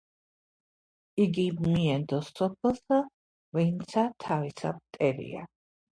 [1.25, 2.99] იგი მიენდოს სოფელსა,
[3.59, 5.45] ვინცა თავისა მტერია.